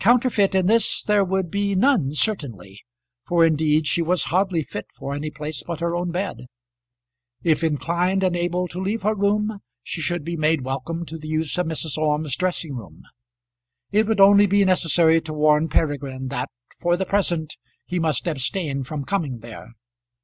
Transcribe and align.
Counterfeit 0.00 0.56
in 0.56 0.66
this 0.66 1.04
there 1.04 1.22
would 1.24 1.52
be 1.52 1.76
none 1.76 2.10
certainly, 2.10 2.80
for 3.28 3.46
indeed 3.46 3.86
she 3.86 4.02
was 4.02 4.24
hardly 4.24 4.64
fit 4.64 4.86
for 4.96 5.14
any 5.14 5.30
place 5.30 5.62
but 5.64 5.78
her 5.78 5.94
own 5.94 6.10
bed. 6.10 6.46
If 7.44 7.62
inclined 7.62 8.24
and 8.24 8.34
able 8.34 8.66
to 8.66 8.80
leave 8.80 9.02
her 9.04 9.14
room, 9.14 9.60
she 9.84 10.00
should 10.00 10.24
be 10.24 10.36
made 10.36 10.62
welcome 10.62 11.06
to 11.06 11.16
the 11.16 11.28
use 11.28 11.56
of 11.58 11.66
Mrs. 11.66 11.96
Orme's 11.96 12.34
dressing 12.34 12.74
room. 12.74 13.04
It 13.92 14.08
would 14.08 14.20
only 14.20 14.46
be 14.46 14.64
necessary 14.64 15.20
to 15.20 15.32
warn 15.32 15.68
Peregrine 15.68 16.26
that 16.26 16.50
for 16.80 16.96
the 16.96 17.06
present 17.06 17.56
he 17.86 18.00
must 18.00 18.26
abstain 18.26 18.82
from 18.82 19.04
coming 19.04 19.38
there. 19.38 19.74